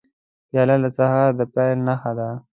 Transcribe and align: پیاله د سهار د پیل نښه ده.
پیاله 0.49 0.75
د 0.83 0.85
سهار 0.97 1.31
د 1.39 1.41
پیل 1.53 1.77
نښه 1.87 2.11
ده. 2.17 2.29